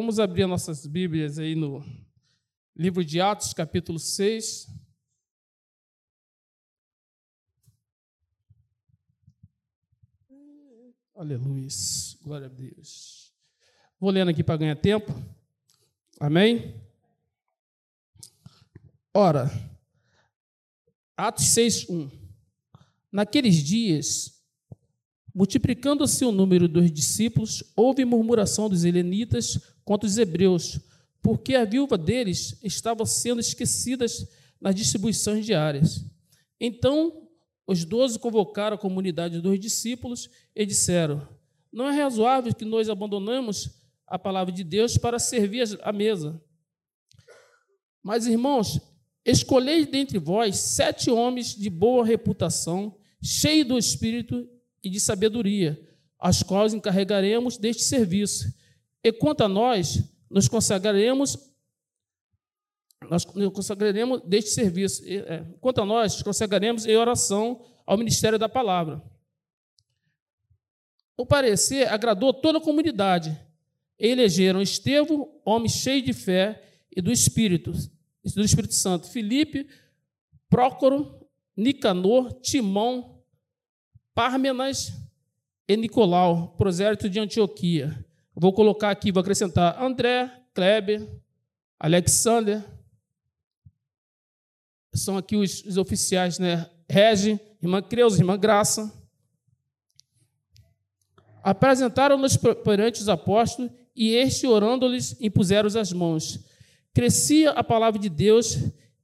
[0.00, 1.84] vamos abrir nossas Bíblias aí no
[2.74, 4.66] livro de Atos, capítulo 6.
[11.14, 11.68] Aleluia.
[12.22, 13.30] Glória a Deus.
[14.00, 15.12] Vou lendo aqui para ganhar tempo.
[16.18, 16.82] Amém?
[19.12, 19.50] Ora,
[21.14, 22.10] Atos 6, 1.
[23.12, 24.42] Naqueles dias,
[25.34, 29.60] multiplicando-se o número dos discípulos, houve murmuração dos helenitas
[29.90, 30.78] contra os hebreus,
[31.20, 34.24] porque a viúva deles estava sendo esquecidas
[34.60, 36.04] nas distribuições diárias.
[36.60, 37.26] Então,
[37.66, 41.26] os doze convocaram a comunidade dos discípulos e disseram:
[41.72, 43.68] Não é razoável que nós abandonemos
[44.06, 46.40] a palavra de Deus para servir a mesa.
[48.00, 48.80] Mas, irmãos,
[49.26, 54.48] escolhei dentre vós sete homens de boa reputação, cheios do espírito
[54.84, 55.84] e de sabedoria,
[56.16, 58.59] as quais encarregaremos deste serviço.
[59.02, 61.50] E quanto a nós, nos consagraremos
[63.08, 65.02] nós consagraremos deste serviço.
[65.06, 69.02] É, quanto a nós, nos consagraremos em oração ao ministério da palavra.
[71.16, 73.38] O parecer agradou toda a comunidade.
[73.98, 76.62] Elegeram Estevão, homem cheio de fé
[76.94, 77.72] e do Espírito,
[78.34, 79.68] do Espírito Santo, Filipe,
[80.48, 83.22] Prócoro, Nicanor, Timão,
[84.14, 84.92] Pármenas
[85.68, 88.04] e Nicolau, prosélito de Antioquia.
[88.40, 91.06] Vou colocar aqui, vou acrescentar André, Kleber,
[91.78, 92.64] Alexander.
[94.94, 96.66] São aqui os, os oficiais, né?
[96.88, 98.90] Regi, irmã Creuza, irmã Graça.
[101.42, 106.40] Apresentaram-nos perante os apóstolos e este, orando-lhes, impuseram as mãos.
[106.94, 108.56] Crescia a palavra de Deus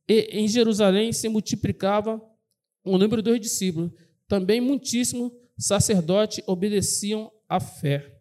[0.08, 2.22] e em Jerusalém se multiplicava
[2.82, 3.92] o número dos discípulos.
[4.26, 8.15] Também muitíssimo sacerdote obedeciam à fé.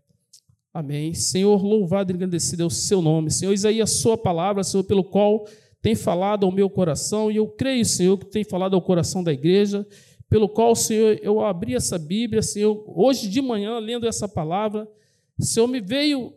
[0.75, 1.13] Amém.
[1.13, 3.31] Senhor, louvado e engrandecido é o seu nome.
[3.31, 5.47] Senhor, Isaías, a sua palavra, Senhor, pelo qual
[5.81, 9.31] tem falado ao meu coração, e eu creio, Senhor, que tem falado ao coração da
[9.31, 9.87] igreja,
[10.29, 14.85] pelo qual, Senhor, eu abri essa Bíblia, Senhor, hoje de manhã, lendo essa palavra,
[15.39, 16.33] Senhor, me veio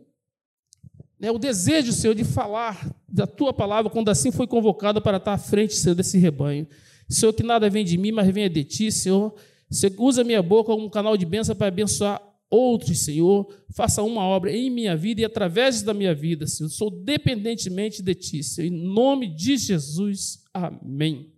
[1.19, 5.33] né, o desejo, Senhor, de falar da tua palavra, quando assim foi convocado para estar
[5.33, 6.65] à frente, Senhor, desse rebanho.
[7.09, 9.35] Senhor, que nada vem de mim, mas venha de ti, Senhor.
[9.69, 13.53] Senhor, usa minha boca como um canal de bênção para abençoar outros, Senhor.
[13.71, 16.69] Faça uma obra em minha vida e através da minha vida, Senhor.
[16.69, 18.69] Sou dependentemente de ti, Senhor.
[18.69, 21.33] Em nome de Jesus, amém.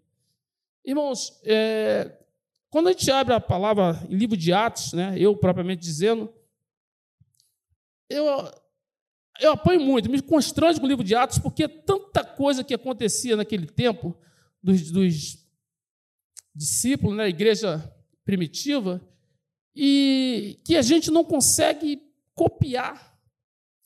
[0.84, 2.16] Irmãos, é,
[2.70, 6.32] quando a gente abre a palavra em livro de Atos, né, eu propriamente dizendo,
[8.08, 8.24] eu,
[9.40, 13.36] eu apoio muito, me constrange com o livro de Atos, porque tanta coisa que acontecia
[13.36, 14.16] naquele tempo,
[14.62, 15.38] dos, dos
[16.54, 17.92] discípulos, na né, igreja
[18.24, 19.00] primitiva,
[19.74, 22.02] e que a gente não consegue
[22.34, 23.18] copiar,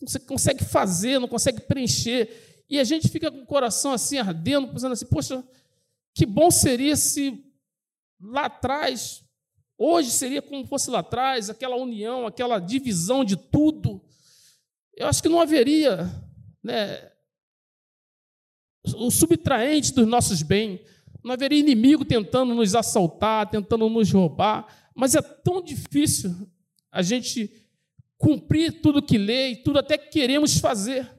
[0.01, 4.69] não consegue fazer, não consegue preencher, e a gente fica com o coração assim ardendo,
[4.69, 5.45] pensando assim: poxa,
[6.15, 7.45] que bom seria se
[8.21, 9.25] lá atrás,
[9.77, 14.01] hoje seria como fosse lá atrás, aquela união, aquela divisão de tudo.
[14.97, 16.11] Eu acho que não haveria
[16.63, 17.11] né,
[18.97, 20.81] o subtraente dos nossos bens,
[21.23, 26.33] não haveria inimigo tentando nos assaltar, tentando nos roubar, mas é tão difícil
[26.91, 27.51] a gente
[28.17, 31.11] cumprir tudo que lê e tudo até que queremos fazer.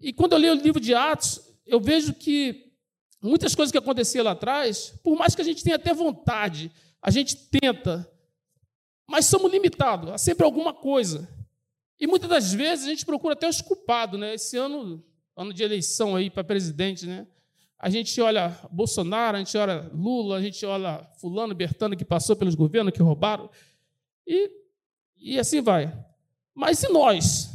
[0.00, 2.72] E quando eu leio o livro de Atos, eu vejo que
[3.22, 6.70] muitas coisas que aconteciam lá atrás, por mais que a gente tenha até vontade,
[7.00, 8.10] a gente tenta,
[9.06, 11.28] mas somos limitados, há sempre alguma coisa.
[12.00, 14.34] E muitas das vezes a gente procura até os culpados, né?
[14.34, 15.04] Esse ano,
[15.36, 17.26] ano de eleição aí para presidente, né?
[17.84, 22.34] A gente olha Bolsonaro, a gente olha Lula, a gente olha Fulano, Bertano, que passou
[22.34, 23.50] pelos governos, que roubaram,
[24.26, 24.50] e,
[25.18, 25.94] e assim vai.
[26.54, 27.50] Mas e nós?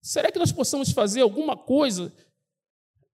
[0.00, 2.12] Será que nós possamos fazer alguma coisa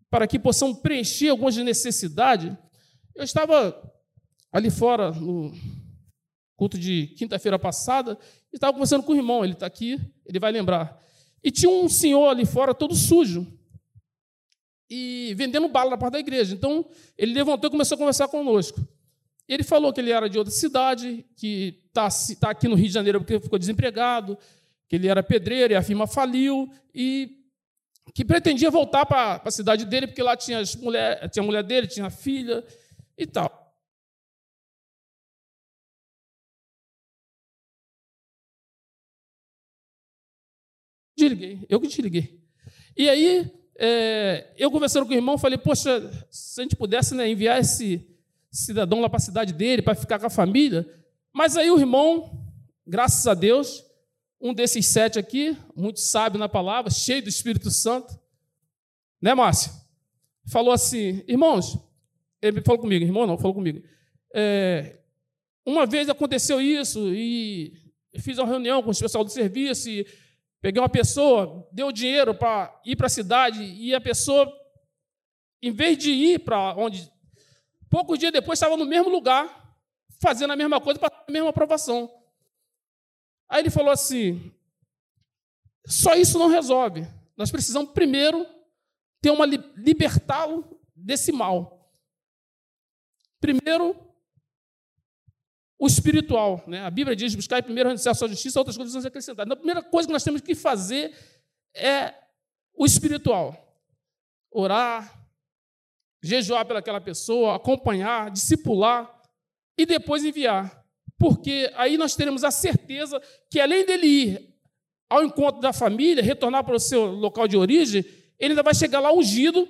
[0.09, 2.51] para que possamos preencher algumas necessidades?
[3.15, 3.93] Eu estava
[4.51, 5.53] ali fora, no
[6.57, 8.19] culto de quinta-feira passada,
[8.51, 10.99] e estava conversando com o irmão, ele está aqui, ele vai lembrar.
[11.45, 13.58] E tinha um senhor ali fora todo sujo
[14.89, 16.55] e vendendo bala na porta da igreja.
[16.55, 18.81] Então, ele levantou e começou a conversar conosco.
[19.49, 22.09] Ele falou que ele era de outra cidade, que está
[22.41, 24.39] tá aqui no Rio de Janeiro porque ficou desempregado,
[24.89, 27.39] que ele era pedreiro e a firma faliu, e
[28.15, 31.63] que pretendia voltar para a cidade dele, porque lá tinha, as mulher, tinha a mulher
[31.63, 32.65] dele, tinha a filha
[33.17, 33.69] e tal.
[41.17, 42.41] Desliguei, eu que desliguei.
[42.97, 47.31] E aí, é, eu conversando com o irmão, falei, poxa, se a gente pudesse né,
[47.31, 48.05] enviar esse
[48.51, 50.85] cidadão lá para a cidade dele, para ficar com a família.
[51.33, 52.45] Mas aí o irmão,
[52.85, 53.85] graças a Deus,
[54.41, 58.19] um desses sete aqui, muito sábio na palavra, cheio do Espírito Santo,
[59.23, 59.71] né, Márcio?
[60.47, 61.79] Falou assim, irmãos,
[62.43, 63.81] ele falou comigo, irmão não, falou comigo.
[64.35, 64.97] É,
[65.65, 67.75] uma vez aconteceu isso e
[68.19, 70.05] fiz uma reunião com o pessoal do serviço e
[70.61, 74.53] peguei uma pessoa, deu dinheiro para ir para a cidade e a pessoa,
[75.63, 77.11] em vez de ir para onde,
[77.89, 79.77] poucos dias depois estava no mesmo lugar,
[80.21, 82.11] fazendo a mesma coisa para a mesma aprovação.
[83.49, 84.53] Aí ele falou assim:
[85.87, 87.07] só isso não resolve.
[87.37, 88.47] Nós precisamos primeiro
[89.21, 91.91] ter uma libertá-lo desse mal.
[93.41, 93.97] Primeiro,
[95.79, 96.65] o espiritual.
[96.67, 96.81] Né?
[96.85, 99.53] A Bíblia diz: buscar primeiro a sua justiça, outras coisas vão ser acrescentadas.
[99.53, 101.15] A primeira coisa que nós temos que fazer
[101.75, 102.15] é
[102.75, 103.57] o espiritual.
[104.51, 105.27] Orar,
[106.23, 109.23] jejuar pelaquela pessoa, acompanhar, discipular
[109.77, 110.79] e depois enviar
[111.19, 113.21] porque aí nós teremos a certeza
[113.51, 114.55] que, além dele ir
[115.11, 118.05] ao encontro da família, retornar para o seu local de origem,
[118.39, 119.69] ele ainda vai chegar lá ungido,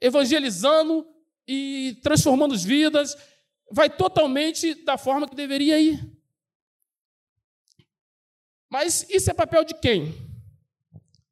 [0.00, 1.06] evangelizando
[1.46, 3.16] e transformando as vidas,
[3.70, 6.20] vai totalmente da forma que deveria ir.
[8.68, 10.14] Mas isso é papel de quem?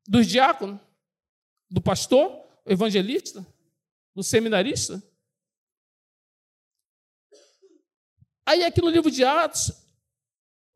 [0.06, 0.80] Dos diáconos?
[1.70, 2.48] Do pastor?
[2.68, 3.46] evangelista?
[4.14, 5.02] Do seminarista?
[8.44, 9.72] Aí, aqui no livro de Atos,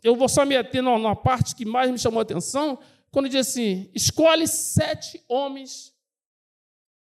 [0.03, 3.49] eu vou só me ater na parte que mais me chamou a atenção, quando diz
[3.49, 5.93] assim: escolhe sete homens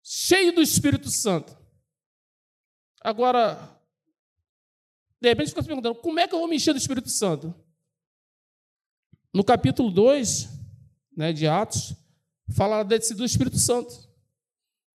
[0.03, 1.57] cheios do Espírito Santo.
[3.01, 3.80] Agora,
[5.21, 7.55] de repente fica se perguntando: como é que eu vou me encher do Espírito Santo?
[9.33, 10.49] No capítulo 2
[11.17, 11.95] né, de Atos,
[12.55, 14.09] fala desse do Espírito Santo.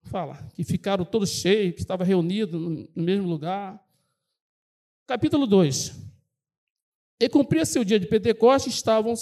[0.03, 3.81] Fala que ficaram todos cheios, que estavam reunidos no mesmo lugar.
[5.05, 5.93] Capítulo 2.
[7.19, 9.13] E cumpria-se o dia de Pentecostes, estavam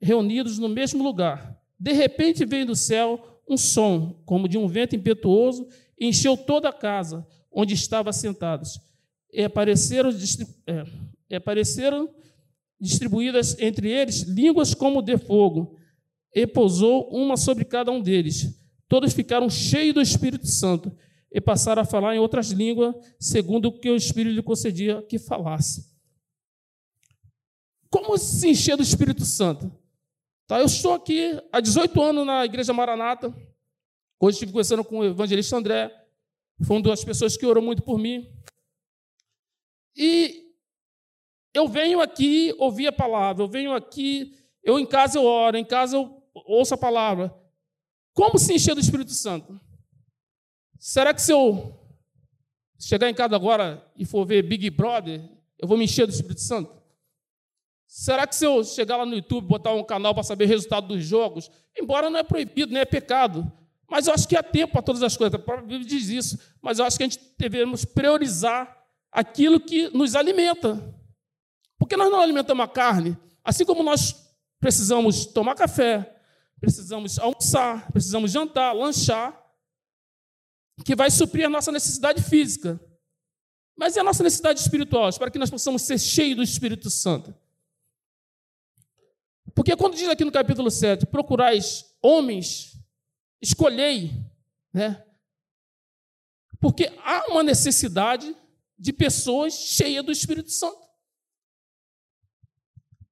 [0.00, 1.58] reunidos no mesmo lugar.
[1.78, 5.66] De repente veio do céu um som, como de um vento impetuoso,
[5.98, 8.80] e encheu toda a casa onde estavam sentados.
[9.32, 10.10] E apareceram,
[10.66, 10.84] é,
[11.28, 12.12] e apareceram
[12.80, 15.76] distribuídas entre eles línguas como de fogo,
[16.34, 18.58] e pousou uma sobre cada um deles.
[18.88, 20.96] Todos ficaram cheios do Espírito Santo
[21.32, 25.18] e passaram a falar em outras línguas, segundo o que o Espírito lhe concedia que
[25.18, 25.90] falasse.
[27.88, 29.70] Como se encher do Espírito Santo?
[30.46, 33.28] Tá, eu estou aqui há 18 anos na Igreja Maranata.
[34.18, 35.90] Hoje estive conversando com o evangelista André,
[36.62, 38.28] foi uma das pessoas que orou muito por mim.
[39.96, 40.50] E
[41.52, 45.64] eu venho aqui ouvir a palavra, eu venho aqui, eu em casa eu oro, em
[45.64, 47.34] casa eu ouço a palavra.
[48.12, 49.60] Como se encher do Espírito Santo?
[50.78, 51.78] Será que se eu
[52.78, 55.22] chegar em casa agora e for ver Big Brother,
[55.58, 56.80] eu vou me encher do Espírito Santo?
[57.86, 60.88] Será que se eu chegar lá no YouTube, botar um canal para saber o resultado
[60.88, 63.50] dos jogos, embora não é proibido, não é pecado,
[63.88, 66.38] mas eu acho que há tempo para todas as coisas, a própria Bíblia diz isso,
[66.62, 68.79] mas eu acho que a gente devemos priorizar
[69.10, 70.94] aquilo que nos alimenta.
[71.78, 76.20] Porque nós não alimentamos a carne, assim como nós precisamos tomar café,
[76.60, 79.36] precisamos almoçar, precisamos jantar, lanchar,
[80.84, 82.78] que vai suprir a nossa necessidade física.
[83.76, 85.10] Mas e a nossa necessidade espiritual?
[85.18, 87.34] Para que nós possamos ser cheios do Espírito Santo.
[89.54, 92.78] Porque quando diz aqui no capítulo 7, procurais homens,
[93.40, 94.12] escolhei,
[94.72, 95.02] né?
[96.60, 98.36] Porque há uma necessidade
[98.80, 100.80] de pessoas cheias do Espírito Santo.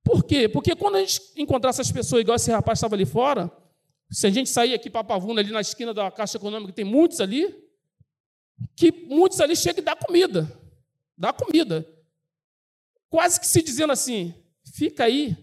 [0.03, 0.49] Por quê?
[0.49, 3.53] Porque quando a gente encontrar essas pessoas, igual esse rapaz estava ali fora,
[4.11, 7.21] se a gente sair aqui para Pavuna, ali na esquina da Caixa Econômica, tem muitos
[7.21, 7.55] ali,
[8.75, 10.51] que muitos ali chegam e dá comida.
[11.15, 11.87] Dá comida.
[13.11, 14.35] Quase que se dizendo assim:
[14.75, 15.37] fica aí,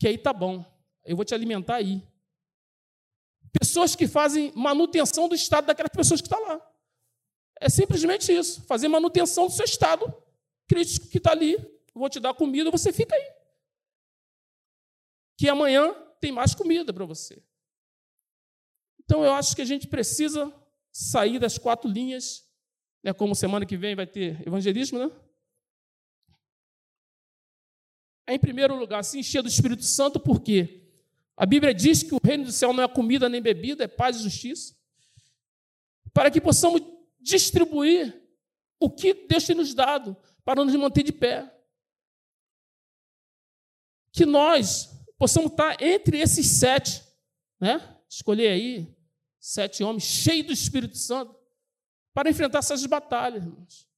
[0.00, 0.64] que aí tá bom.
[1.04, 2.02] Eu vou te alimentar aí.
[3.52, 6.75] Pessoas que fazem manutenção do estado daquelas pessoas que estão tá lá.
[7.60, 8.62] É simplesmente isso.
[8.62, 10.12] Fazer manutenção do seu estado
[10.66, 11.56] crítico que está ali.
[11.94, 13.32] Vou te dar comida, você fica aí.
[15.38, 17.42] Que amanhã tem mais comida para você.
[19.02, 20.52] Então eu acho que a gente precisa
[20.92, 22.44] sair das quatro linhas,
[23.02, 25.10] né, como semana que vem vai ter evangelismo, né?
[28.28, 30.82] Em primeiro lugar, se encher do Espírito Santo, por quê?
[31.36, 34.16] A Bíblia diz que o reino do céu não é comida nem bebida, é paz
[34.16, 34.74] e justiça.
[36.12, 36.80] Para que possamos
[37.26, 38.22] distribuir
[38.78, 41.52] o que Deus tem nos dado, para nos manter de pé.
[44.12, 47.02] Que nós possamos estar entre esses sete,
[47.60, 48.00] né?
[48.08, 48.96] Escolher aí
[49.40, 51.36] sete homens cheios do Espírito Santo
[52.14, 53.88] para enfrentar essas batalhas, irmãos.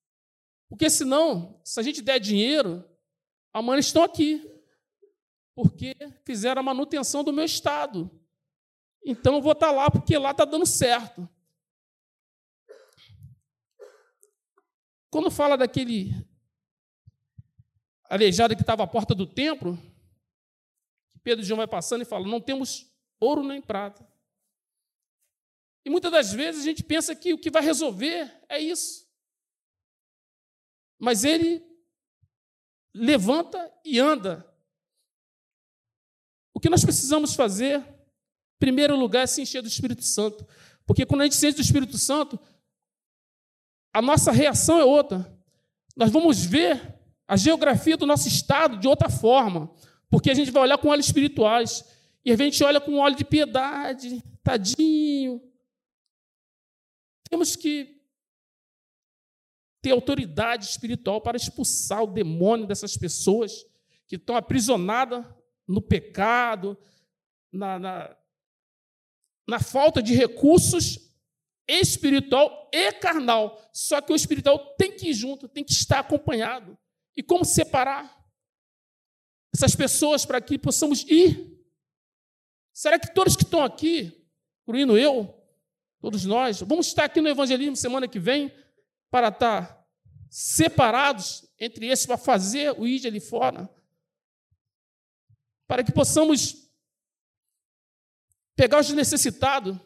[0.69, 2.83] Porque senão, se a gente der dinheiro,
[3.53, 4.43] amanhã estão aqui.
[5.55, 8.09] porque fizeram a manutenção do meu estado.
[9.05, 11.29] Então eu vou estar lá porque lá está dando certo.
[15.11, 16.13] Quando fala daquele
[18.09, 19.79] aleijado que estava à porta do templo,
[21.23, 24.07] Pedro e João vai passando e fala: não temos ouro nem prata.
[25.85, 29.09] E muitas das vezes a gente pensa que o que vai resolver é isso.
[30.99, 31.65] Mas ele
[32.93, 34.45] levanta e anda.
[36.53, 40.47] O que nós precisamos fazer, em primeiro lugar, é se encher do Espírito Santo.
[40.85, 42.39] Porque quando a gente se enche do Espírito Santo,
[43.99, 45.29] a nossa reação é outra.
[45.97, 46.95] Nós vamos ver
[47.27, 49.75] a geografia do nosso estado de outra forma,
[50.09, 51.85] porque a gente vai olhar com olhos espirituais.
[52.25, 55.43] E a gente olha com olho de piedade, tadinho.
[57.29, 58.01] Temos que
[59.83, 63.67] ter autoridade espiritual para expulsar o demônio dessas pessoas
[64.07, 65.27] que estão aprisionadas
[65.67, 66.79] no pecado,
[67.53, 68.17] na, na,
[69.45, 71.08] na falta de recursos
[71.69, 73.61] espiritual e carnal.
[73.73, 76.77] Só que o espiritual tem que ir junto, tem que estar acompanhado.
[77.15, 78.19] E como separar
[79.55, 81.59] essas pessoas para que possamos ir?
[82.73, 84.27] Será que todos que estão aqui,
[84.63, 85.35] incluindo eu,
[86.01, 88.53] todos nós, vamos estar aqui no evangelismo semana que vem
[89.11, 89.85] para estar
[90.31, 93.69] separados entre esses para fazer o ID ali fora?
[95.67, 96.71] Para que possamos
[98.55, 99.77] pegar os necessitados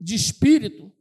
[0.00, 0.95] de espírito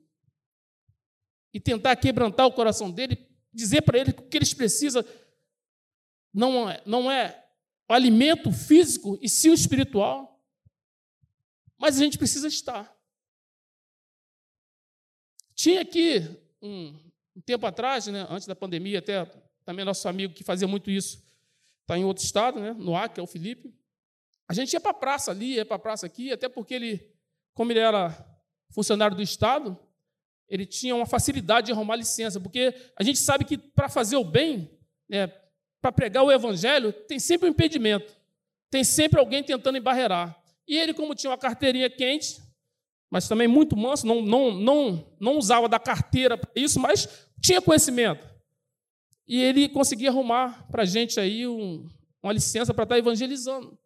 [1.55, 3.17] e tentar quebrantar o coração dele,
[3.53, 5.01] dizer para ele que o que eles precisam
[6.33, 7.47] não é, não é
[7.89, 10.45] o alimento físico e sim o espiritual.
[11.77, 12.93] Mas a gente precisa estar.
[15.55, 16.27] Tinha aqui
[16.61, 16.93] um,
[17.33, 19.23] um tempo atrás, né, antes da pandemia, até
[19.63, 21.23] também nosso amigo que fazia muito isso,
[21.83, 23.73] está em outro estado, né, no Acre, é o Felipe.
[24.45, 27.15] A gente ia para a praça ali, ia para a praça aqui, até porque ele,
[27.53, 28.13] como ele era
[28.71, 29.79] funcionário do Estado,
[30.47, 34.23] ele tinha uma facilidade de arrumar licença, porque a gente sabe que para fazer o
[34.23, 34.69] bem,
[35.09, 35.27] né,
[35.81, 38.15] para pregar o evangelho, tem sempre um impedimento,
[38.69, 40.39] tem sempre alguém tentando embarrear.
[40.67, 42.41] E ele, como tinha uma carteirinha quente,
[43.09, 47.07] mas também muito manso, não, não, não, não usava da carteira para isso, mas
[47.39, 48.27] tinha conhecimento.
[49.27, 51.87] E ele conseguia arrumar para a gente aí um,
[52.21, 53.77] uma licença para estar evangelizando.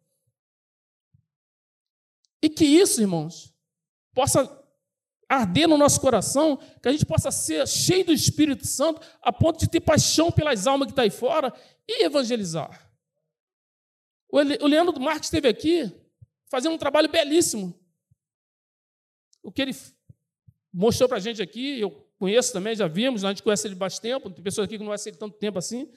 [2.42, 3.54] E que isso, irmãos,
[4.14, 4.59] possa
[5.30, 9.60] arder no nosso coração, que a gente possa ser cheio do Espírito Santo, a ponto
[9.60, 11.54] de ter paixão pelas almas que estão tá aí fora
[11.86, 12.90] e evangelizar.
[14.28, 15.92] O Leandro Marques esteve aqui
[16.50, 17.78] fazendo um trabalho belíssimo.
[19.40, 19.76] O que ele
[20.72, 24.02] mostrou para a gente aqui, eu conheço também, já vimos, a gente conhece ele bastante
[24.02, 25.88] tempo, tem pessoas aqui que não conhecem ele tanto tempo assim.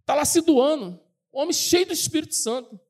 [0.00, 0.98] Está lá se doando,
[1.30, 2.80] homem cheio do Espírito Santo.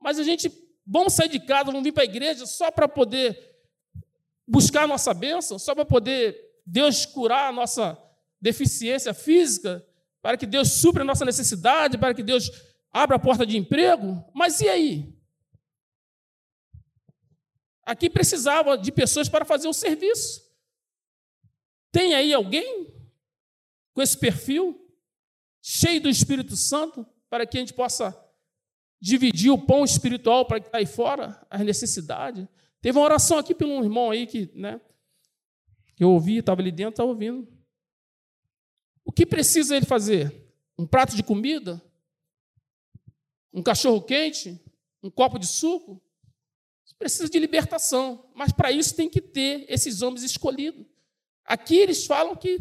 [0.00, 0.50] Mas a gente,
[0.84, 3.53] vamos sair de casa, vamos vir para a igreja só para poder
[4.46, 6.36] buscar a nossa bênção, só para poder
[6.66, 7.98] Deus curar a nossa
[8.40, 9.86] deficiência física,
[10.20, 12.50] para que Deus supra a nossa necessidade, para que Deus
[12.90, 14.24] abra a porta de emprego.
[14.34, 15.14] Mas e aí?
[17.84, 20.42] Aqui precisava de pessoas para fazer o serviço.
[21.92, 22.92] Tem aí alguém
[23.92, 24.90] com esse perfil,
[25.62, 28.18] cheio do Espírito Santo, para que a gente possa
[29.00, 32.46] dividir o pão espiritual para que está aí fora, as necessidades?
[32.84, 34.78] Teve uma oração aqui pelo um irmão aí que, né,
[35.98, 37.48] eu ouvi, estava ali dentro, estava ouvindo.
[39.02, 40.52] O que precisa ele fazer?
[40.76, 41.82] Um prato de comida?
[43.54, 44.62] Um cachorro quente?
[45.02, 45.98] Um copo de suco?
[46.98, 50.84] Precisa de libertação, mas para isso tem que ter esses homens escolhidos.
[51.42, 52.60] Aqui eles falam que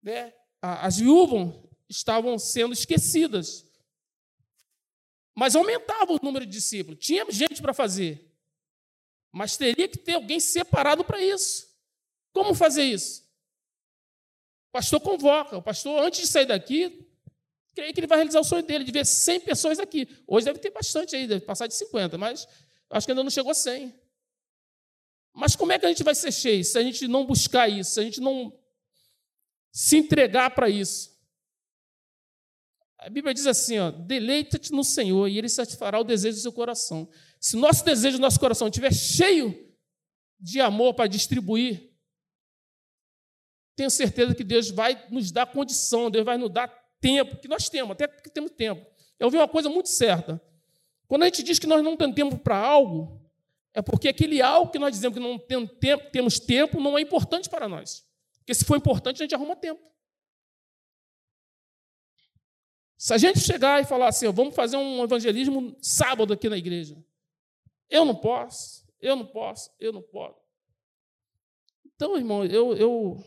[0.00, 3.66] né, as viúvas estavam sendo esquecidas,
[5.34, 8.29] mas aumentava o número de discípulos, tinha gente para fazer.
[9.32, 11.68] Mas teria que ter alguém separado para isso.
[12.32, 13.22] Como fazer isso?
[14.68, 15.56] O pastor convoca.
[15.56, 17.06] O pastor, antes de sair daqui,
[17.74, 20.08] creio que ele vai realizar o sonho dele, de ver 100 pessoas aqui.
[20.26, 22.46] Hoje deve ter bastante aí, deve passar de 50, mas
[22.90, 23.94] acho que ainda não chegou a 100.
[25.32, 27.92] Mas como é que a gente vai ser cheio se a gente não buscar isso,
[27.92, 28.52] se a gente não
[29.72, 31.10] se entregar para isso?
[32.98, 37.08] A Bíblia diz assim: deleita-te no Senhor e Ele satisfará o desejo do seu coração.
[37.40, 39.74] Se nosso desejo nosso coração estiver cheio
[40.38, 41.90] de amor para distribuir,
[43.74, 46.68] tenho certeza que Deus vai nos dar condição, Deus vai nos dar
[47.00, 48.86] tempo, que nós temos, até porque temos tempo.
[49.18, 50.40] Eu ouvi uma coisa muito certa.
[51.08, 53.18] Quando a gente diz que nós não temos tempo para algo,
[53.72, 57.00] é porque aquele algo que nós dizemos que não temos tempo, temos tempo não é
[57.00, 58.06] importante para nós.
[58.38, 59.80] Porque se for importante, a gente arruma tempo.
[62.98, 67.02] Se a gente chegar e falar assim, vamos fazer um evangelismo sábado aqui na igreja,
[67.90, 70.40] eu não posso, eu não posso, eu não posso.
[71.84, 73.24] Então, irmão, eu, eu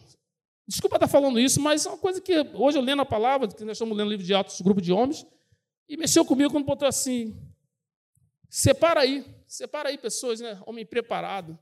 [0.67, 3.63] desculpa estar falando isso, mas é uma coisa que hoje eu lendo a palavra, que
[3.65, 5.25] nós estamos lendo o livro de Atos, grupo de homens,
[5.88, 7.38] e mexeu comigo quando botou assim:
[8.50, 10.60] separa aí, separa aí pessoas, né?
[10.65, 11.60] Homem preparado.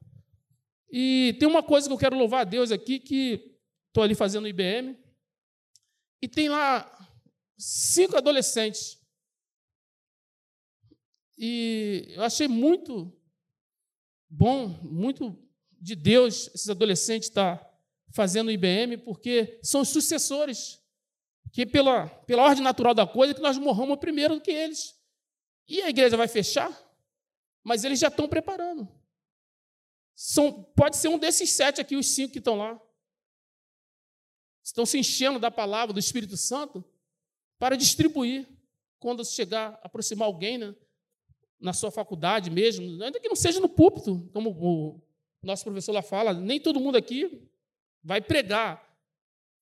[0.89, 4.47] E tem uma coisa que eu quero louvar a Deus aqui, que estou ali fazendo
[4.47, 4.97] IBM,
[6.21, 6.89] e tem lá
[7.57, 9.00] cinco adolescentes.
[11.37, 13.11] E eu achei muito
[14.29, 15.37] bom, muito
[15.79, 17.71] de Deus, esses adolescentes estar tá
[18.13, 20.79] fazendo o IBM, porque são os sucessores,
[21.51, 24.95] que pela, pela ordem natural da coisa, que nós morramos primeiro do que eles.
[25.67, 26.71] E a igreja vai fechar,
[27.63, 28.87] mas eles já estão preparando.
[30.15, 32.79] São, pode ser um desses sete aqui, os cinco que estão lá.
[34.63, 36.85] Estão se enchendo da palavra do Espírito Santo
[37.57, 38.47] para distribuir
[38.99, 40.75] quando chegar, aproximar alguém né,
[41.61, 45.01] na sua faculdade mesmo, ainda que não seja no púlpito, como o
[45.43, 47.47] nosso professor lá fala, nem todo mundo aqui
[48.03, 48.83] vai pregar.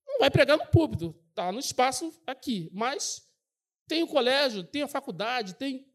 [0.08, 3.30] Não vai pregar no púlpito, está no espaço aqui, mas
[3.88, 5.86] tem o colégio, tem a faculdade, tem.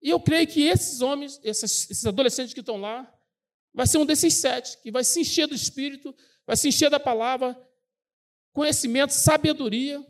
[0.00, 3.12] E eu creio que esses homens, esses, esses adolescentes que estão lá,
[3.74, 6.14] vai ser um desses sete, que vai se encher do Espírito,
[6.46, 7.60] vai se encher da palavra,
[8.52, 10.04] conhecimento, sabedoria,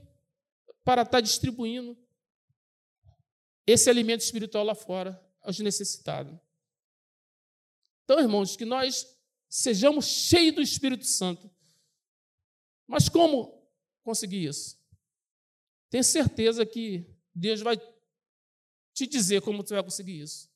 [0.85, 1.97] para estar distribuindo
[3.67, 6.39] esse alimento espiritual lá fora aos necessitados.
[8.05, 9.17] Então, irmãos, que nós
[9.49, 11.51] sejamos cheios do Espírito Santo.
[12.87, 13.65] Mas como
[14.03, 14.79] conseguir isso?
[15.89, 17.77] Tenho certeza que Deus vai
[18.95, 20.51] te dizer como você vai conseguir isso.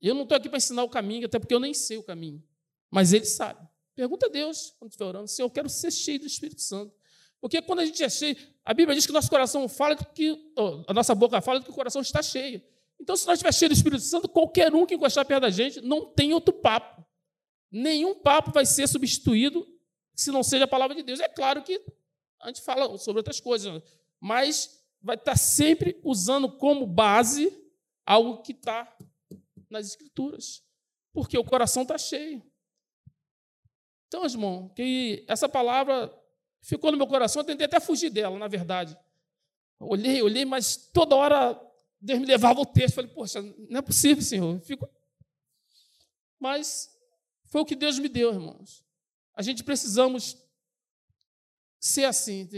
[0.00, 2.42] Eu não estou aqui para ensinar o caminho, até porque eu nem sei o caminho.
[2.90, 3.68] Mas Ele sabe.
[3.94, 6.94] Pergunta a Deus, quando estiver orando, Senhor, eu quero ser cheio do Espírito Santo.
[7.40, 10.52] Porque quando a gente é cheio, a Bíblia diz que nosso coração fala que
[10.86, 12.62] a nossa boca fala que o coração está cheio.
[13.00, 15.80] Então, se nós estiver cheio do Espírito Santo, qualquer um que encostar perto da gente
[15.80, 17.02] não tem outro papo.
[17.70, 19.66] Nenhum papo vai ser substituído
[20.14, 21.18] se não seja a palavra de Deus.
[21.18, 21.80] É claro que
[22.40, 23.82] a gente fala sobre outras coisas,
[24.20, 27.56] mas vai estar sempre usando como base
[28.04, 28.94] algo que está
[29.70, 30.62] nas Escrituras,
[31.12, 32.44] porque o coração está cheio.
[34.08, 36.12] Então, irmão, que essa palavra
[36.60, 38.96] ficou no meu coração, eu tentei até fugir dela, na verdade.
[39.78, 41.58] Olhei, olhei, mas toda hora
[42.00, 42.96] Deus me levava o texto.
[42.96, 44.60] Falei, poxa, não é possível, Senhor.
[44.60, 44.88] Fico...
[46.38, 46.90] Mas
[47.46, 48.84] foi o que Deus me deu, irmãos.
[49.34, 50.36] A gente precisamos
[51.78, 52.48] ser assim,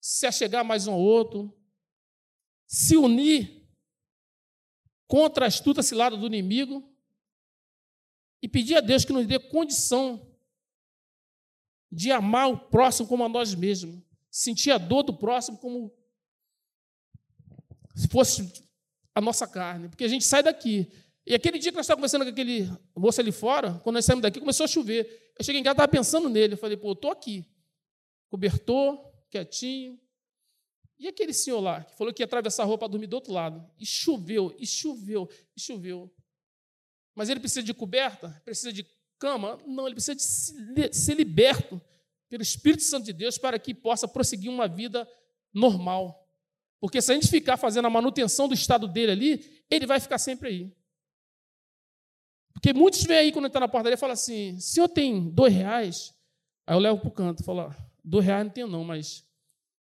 [0.00, 1.54] se achegar mais um ao outro,
[2.66, 3.66] se unir
[5.06, 6.86] contra a astuta cilada do inimigo
[8.42, 10.27] e pedir a Deus que nos dê condição
[11.90, 15.92] de amar o próximo como a nós mesmos, sentir a dor do próximo como
[17.94, 18.52] se fosse
[19.14, 20.88] a nossa carne, porque a gente sai daqui.
[21.26, 24.22] E aquele dia que nós estávamos conversando com aquele moço ali fora, quando nós saímos
[24.22, 25.34] daqui, começou a chover.
[25.38, 26.54] Eu cheguei em casa, estava pensando nele.
[26.54, 27.46] Eu falei, pô, eu estou aqui.
[28.30, 28.98] Cobertor,
[29.28, 30.00] quietinho.
[30.98, 33.32] E aquele senhor lá, que falou que ia atravessar a rua para dormir do outro
[33.32, 33.68] lado.
[33.78, 36.10] E choveu, e choveu, e choveu.
[37.14, 38.30] Mas ele precisa de coberta?
[38.44, 38.86] Precisa de
[39.18, 39.58] cama.
[39.66, 41.80] Não, ele precisa de ser liberto
[42.28, 45.08] pelo Espírito Santo de Deus para que possa prosseguir uma vida
[45.52, 46.26] normal.
[46.80, 50.18] Porque se a gente ficar fazendo a manutenção do estado dele ali, ele vai ficar
[50.18, 50.72] sempre aí.
[52.52, 56.14] Porque muitos vêm aí quando está na portaria e falam assim: senhor tem dois reais?
[56.66, 59.24] Aí eu levo para o canto falo: ah, dois reais não tenho, não, mas.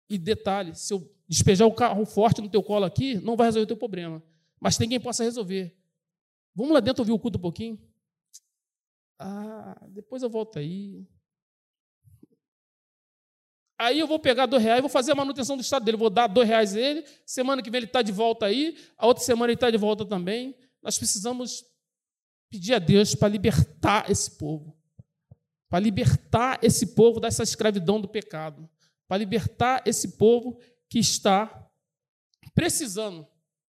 [0.09, 3.63] E detalhe: se eu despejar o carro forte no teu colo aqui, não vai resolver
[3.63, 4.23] o teu problema.
[4.59, 5.75] Mas tem quem possa resolver.
[6.55, 7.79] Vamos lá dentro ouvir o culto um pouquinho?
[9.19, 11.07] Ah, depois eu volto aí.
[13.79, 15.97] Aí eu vou pegar dois reais vou fazer a manutenção do estado dele.
[15.97, 17.05] Vou dar dois reais a ele.
[17.25, 18.75] Semana que vem ele está de volta aí.
[18.97, 20.55] A outra semana ele está de volta também.
[20.81, 21.63] Nós precisamos
[22.49, 24.75] pedir a Deus para libertar esse povo.
[25.69, 28.67] Para libertar esse povo dessa escravidão do pecado.
[29.07, 31.69] Para libertar esse povo que está
[32.55, 33.27] precisando.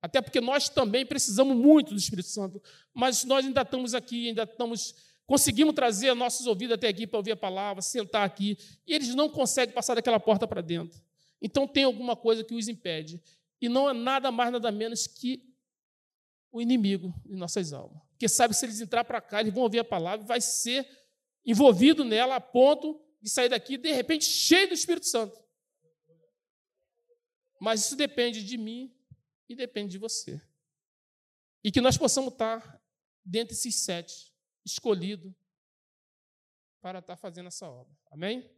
[0.02, 2.62] Até porque nós também precisamos muito do Espírito Santo.
[2.92, 4.96] Mas nós ainda estamos aqui, ainda estamos
[5.32, 9.30] Conseguimos trazer nossos ouvidos até aqui para ouvir a palavra, sentar aqui, e eles não
[9.30, 11.02] conseguem passar daquela porta para dentro.
[11.42, 13.24] Então tem alguma coisa que os impede.
[13.62, 15.50] E não é nada mais, nada menos que
[16.52, 18.04] o inimigo de nossas almas.
[18.10, 20.86] Porque sabe que se eles entrar para cá, eles vão ouvir a palavra, vai ser
[21.46, 25.42] envolvido nela a ponto de sair daqui, de repente, cheio do Espírito Santo.
[27.58, 28.94] Mas isso depende de mim
[29.48, 30.42] e depende de você.
[31.64, 32.84] E que nós possamos estar
[33.24, 34.31] dentro desses sete
[34.66, 35.34] escolhido
[36.82, 37.96] para estar fazendo essa obra.
[38.12, 38.50] Amém?